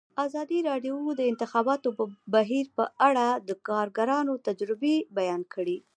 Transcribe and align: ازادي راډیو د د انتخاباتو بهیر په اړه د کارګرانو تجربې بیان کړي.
ازادي 0.25 0.59
راډیو 0.69 0.95
د 1.11 1.17
د 1.19 1.21
انتخاباتو 1.31 1.89
بهیر 2.33 2.65
په 2.77 2.85
اړه 3.07 3.27
د 3.47 3.49
کارګرانو 3.69 4.33
تجربې 4.47 4.95
بیان 5.17 5.41
کړي. 5.53 5.77